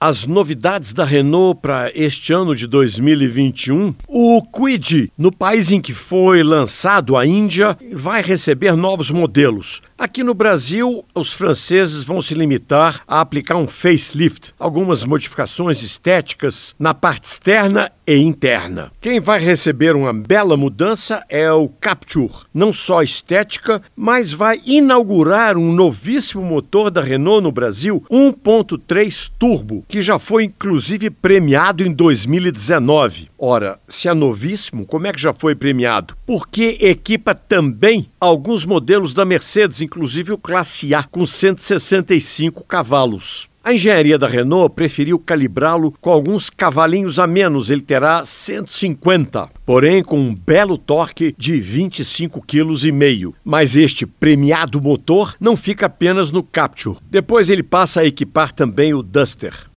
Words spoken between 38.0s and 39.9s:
alguns modelos da Mercedes,